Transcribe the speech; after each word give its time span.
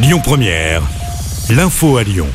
Lyon 0.00 0.20
Première, 0.22 0.82
l'info 1.50 1.96
à 1.96 2.04
Lyon. 2.04 2.28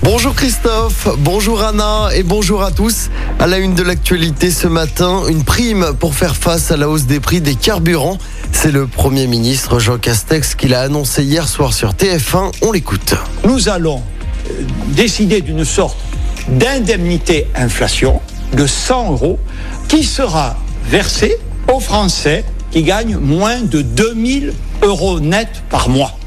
Bonjour 0.00 0.32
Christophe, 0.32 1.08
bonjour 1.18 1.60
Anna 1.60 2.10
et 2.14 2.22
bonjour 2.22 2.62
à 2.62 2.70
tous. 2.70 3.10
À 3.40 3.48
la 3.48 3.58
une 3.58 3.74
de 3.74 3.82
l'actualité 3.82 4.52
ce 4.52 4.68
matin, 4.68 5.22
une 5.28 5.42
prime 5.42 5.92
pour 5.98 6.14
faire 6.14 6.36
face 6.36 6.70
à 6.70 6.76
la 6.76 6.88
hausse 6.88 7.06
des 7.06 7.18
prix 7.18 7.40
des 7.40 7.56
carburants. 7.56 8.16
C'est 8.52 8.70
le 8.70 8.86
Premier 8.86 9.26
ministre 9.26 9.80
Jean 9.80 9.98
Castex 9.98 10.54
qui 10.54 10.68
l'a 10.68 10.82
annoncé 10.82 11.24
hier 11.24 11.48
soir 11.48 11.72
sur 11.72 11.94
TF1. 11.94 12.52
On 12.62 12.70
l'écoute. 12.70 13.14
Nous 13.44 13.68
allons 13.68 14.04
euh, 14.48 14.62
décider 14.90 15.40
d'une 15.40 15.64
sorte 15.64 15.98
d'indemnité 16.46 17.48
inflation 17.56 18.20
de 18.52 18.68
100 18.68 19.10
euros 19.10 19.40
qui 19.88 20.04
sera 20.04 20.56
versée 20.84 21.36
aux 21.72 21.80
Français 21.80 22.44
qui 22.70 22.84
gagnent 22.84 23.16
moins 23.16 23.62
de 23.62 23.82
2000 23.82 24.54
euros 24.82 25.18
net 25.18 25.48
par 25.70 25.88
mois. 25.88 26.19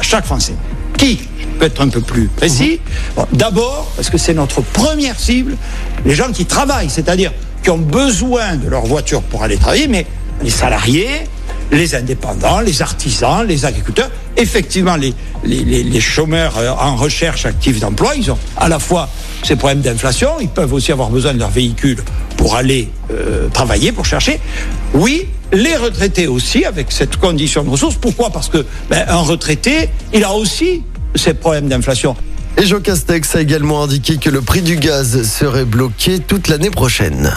À 0.00 0.02
chaque 0.02 0.24
Français. 0.24 0.54
Qui 0.96 1.20
Je 1.38 1.46
peux 1.58 1.66
être 1.66 1.80
un 1.82 1.88
peu 1.88 2.00
plus 2.00 2.26
précis. 2.28 2.80
Bon, 3.16 3.26
D'abord, 3.32 3.90
parce 3.96 4.10
que 4.10 4.18
c'est 4.18 4.34
notre 4.34 4.60
première 4.62 5.18
cible, 5.18 5.56
les 6.04 6.14
gens 6.14 6.32
qui 6.32 6.46
travaillent, 6.46 6.90
c'est-à-dire 6.90 7.32
qui 7.62 7.70
ont 7.70 7.78
besoin 7.78 8.56
de 8.56 8.68
leur 8.68 8.86
voiture 8.86 9.22
pour 9.22 9.42
aller 9.42 9.56
travailler, 9.58 9.86
mais 9.88 10.06
les 10.42 10.50
salariés, 10.50 11.08
les 11.70 11.94
indépendants, 11.94 12.60
les 12.60 12.80
artisans, 12.82 13.46
les 13.46 13.64
agriculteurs, 13.66 14.10
effectivement 14.36 14.96
les, 14.96 15.14
les, 15.44 15.62
les- 15.64 15.82
les 15.84 16.00
chômeurs 16.00 16.56
euh, 16.58 16.70
en 16.70 16.96
recherche 16.96 17.44
active 17.46 17.78
d'emploi, 17.78 18.14
ils 18.16 18.30
ont 18.30 18.38
à 18.56 18.68
la 18.68 18.78
fois 18.78 19.08
ces 19.44 19.56
problèmes 19.56 19.80
d'inflation, 19.82 20.30
ils 20.40 20.48
peuvent 20.48 20.72
aussi 20.72 20.90
avoir 20.92 21.10
besoin 21.10 21.34
de 21.34 21.38
leur 21.38 21.50
véhicule 21.50 22.02
pour 22.40 22.56
aller 22.56 22.88
euh, 23.10 23.48
travailler, 23.50 23.92
pour 23.92 24.06
chercher. 24.06 24.40
Oui, 24.94 25.26
les 25.52 25.76
retraités 25.76 26.26
aussi, 26.26 26.64
avec 26.64 26.90
cette 26.90 27.18
condition 27.18 27.62
de 27.62 27.68
ressources. 27.68 27.96
Pourquoi? 27.96 28.30
Parce 28.30 28.48
que 28.48 28.64
ben, 28.88 29.04
un 29.08 29.18
retraité, 29.18 29.90
il 30.14 30.24
a 30.24 30.32
aussi 30.32 30.82
ces 31.14 31.34
problèmes 31.34 31.68
d'inflation. 31.68 32.16
Et 32.56 32.64
Jean 32.64 32.80
Castex 32.80 33.36
a 33.36 33.42
également 33.42 33.82
indiqué 33.82 34.16
que 34.16 34.30
le 34.30 34.40
prix 34.40 34.62
du 34.62 34.76
gaz 34.76 35.22
serait 35.22 35.66
bloqué 35.66 36.18
toute 36.18 36.48
l'année 36.48 36.70
prochaine. 36.70 37.30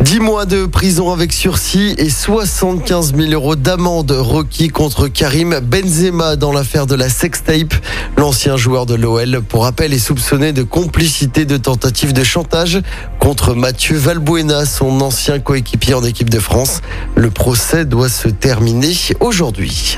10 0.00 0.20
mois 0.20 0.46
de 0.46 0.64
prison 0.64 1.12
avec 1.12 1.32
sursis 1.32 1.94
et 1.98 2.08
75 2.08 3.14
000 3.16 3.32
euros 3.32 3.56
d'amende 3.56 4.12
requis 4.12 4.68
contre 4.68 5.08
Karim 5.08 5.58
Benzema 5.60 6.36
dans 6.36 6.52
l'affaire 6.52 6.86
de 6.86 6.94
la 6.94 7.08
sextape. 7.08 7.74
L'ancien 8.16 8.56
joueur 8.56 8.86
de 8.86 8.94
l'OL, 8.94 9.42
pour 9.42 9.64
rappel, 9.64 9.92
est 9.92 9.98
soupçonné 9.98 10.52
de 10.52 10.62
complicité 10.62 11.44
de 11.44 11.56
tentative 11.56 12.12
de 12.12 12.22
chantage 12.22 12.80
contre 13.18 13.54
Mathieu 13.54 13.96
Valbuena, 13.96 14.66
son 14.66 15.00
ancien 15.00 15.40
coéquipier 15.40 15.94
en 15.94 16.04
équipe 16.04 16.30
de 16.30 16.38
France. 16.38 16.80
Le 17.16 17.30
procès 17.30 17.84
doit 17.84 18.08
se 18.08 18.28
terminer 18.28 18.94
aujourd'hui. 19.20 19.96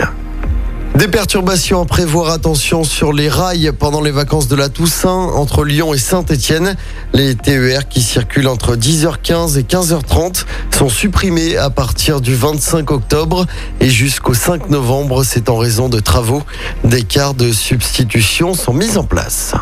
Des 1.00 1.08
perturbations 1.08 1.80
à 1.80 1.86
prévoir, 1.86 2.30
attention 2.30 2.84
sur 2.84 3.14
les 3.14 3.30
rails 3.30 3.72
pendant 3.72 4.02
les 4.02 4.10
vacances 4.10 4.48
de 4.48 4.54
la 4.54 4.68
Toussaint 4.68 5.30
entre 5.34 5.64
Lyon 5.64 5.94
et 5.94 5.98
Saint-Étienne. 5.98 6.76
Les 7.14 7.34
TER 7.34 7.88
qui 7.88 8.02
circulent 8.02 8.48
entre 8.48 8.76
10h15 8.76 9.58
et 9.58 9.62
15h30 9.62 10.44
sont 10.70 10.90
supprimés 10.90 11.56
à 11.56 11.70
partir 11.70 12.20
du 12.20 12.34
25 12.34 12.90
octobre 12.90 13.46
et 13.80 13.88
jusqu'au 13.88 14.34
5 14.34 14.68
novembre. 14.68 15.24
C'est 15.24 15.48
en 15.48 15.56
raison 15.56 15.88
de 15.88 16.00
travaux. 16.00 16.42
Des 16.84 17.02
quarts 17.02 17.32
de 17.32 17.50
substitution 17.50 18.52
sont 18.52 18.74
mis 18.74 18.98
en 18.98 19.04
place. 19.04 19.54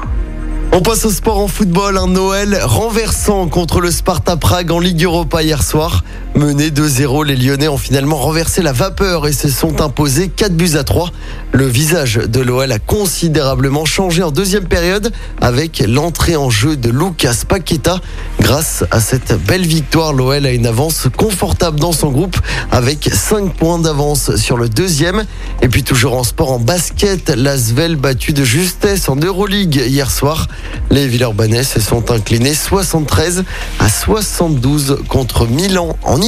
On 0.73 0.81
passe 0.81 1.05
au 1.05 1.11
sport 1.11 1.39
en 1.39 1.49
football. 1.49 1.99
Un 1.99 2.09
Noël 2.09 2.59
renversant 2.65 3.47
contre 3.49 3.81
le 3.81 3.91
Sparta 3.91 4.37
Prague 4.37 4.71
en 4.71 4.81
Ligue 4.81 5.05
Europa 5.05 5.43
hier 5.43 5.63
soir. 5.63 6.03
Menés 6.39 6.71
2-0, 6.71 7.27
les 7.27 7.35
Lyonnais 7.35 7.67
ont 7.67 7.79
finalement 7.79 8.15
renversé 8.15 8.63
la 8.63 8.71
vapeur 8.71 9.27
et 9.27 9.33
se 9.33 9.49
sont 9.49 9.81
imposés 9.81 10.29
4 10.29 10.55
buts 10.55 10.77
à 10.77 10.85
3. 10.85 11.11
Le 11.51 11.67
visage 11.67 12.15
de 12.15 12.39
l'OL 12.41 12.71
a 12.71 12.79
considérablement 12.79 13.85
changé 13.85 14.23
en 14.23 14.31
deuxième 14.31 14.67
période 14.67 15.13
avec 15.41 15.83
l'entrée 15.85 16.37
en 16.37 16.49
jeu 16.49 16.77
de 16.77 16.91
Lucas 16.91 17.43
Paqueta. 17.49 17.99
Grâce 18.41 18.85
à 18.93 19.01
cette 19.01 19.33
belle 19.47 19.67
victoire, 19.67 20.13
l'OL 20.13 20.47
a 20.47 20.53
une 20.53 20.67
avance 20.67 21.09
confortable 21.17 21.81
dans 21.81 21.91
son 21.91 22.13
groupe 22.13 22.37
avec 22.71 23.11
5 23.13 23.55
points 23.55 23.81
d'avance 23.81 24.37
sur 24.37 24.57
le 24.57 24.69
deuxième. 24.69 25.25
Et 25.61 25.69
puis 25.69 25.83
toujours 25.83 26.17
en 26.17 26.23
sport 26.23 26.53
en 26.53 26.61
basket, 26.61 27.31
l'Asvel 27.31 27.97
battu 27.97 28.33
de 28.33 28.45
justesse 28.45 29.09
en 29.09 29.17
Euroleague 29.17 29.83
hier 29.89 30.09
soir. 30.09 30.47
Les 30.91 31.09
Villeurbanais 31.09 31.65
se 31.65 31.81
sont 31.81 32.13
inclinés 32.13 32.55
73 32.55 33.43
à 33.81 33.89
72 33.89 34.99
contre 35.09 35.49
Milan 35.49 35.97
en 36.05 36.19
Italie. 36.19 36.28